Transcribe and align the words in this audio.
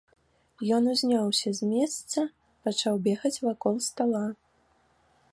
Ён 0.75 0.83
узняўся 0.93 1.49
з 1.59 1.67
месца, 1.73 2.19
пачаў 2.67 2.93
бегаць 3.09 3.41
вакол 3.49 3.75
стала. 3.89 4.23